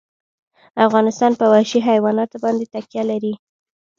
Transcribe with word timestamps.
افغانستان 0.87 1.31
په 1.39 1.45
وحشي 1.51 1.79
حیوانات 1.87 2.31
باندې 2.43 2.65
تکیه 2.73 3.03
لري. 3.11 3.33